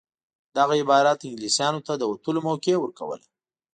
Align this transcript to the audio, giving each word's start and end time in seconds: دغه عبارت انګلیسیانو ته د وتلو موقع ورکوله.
دغه 0.57 0.73
عبارت 0.83 1.19
انګلیسیانو 1.23 1.85
ته 1.87 1.93
د 1.97 2.03
وتلو 2.11 2.39
موقع 2.47 2.75
ورکوله. 2.79 3.25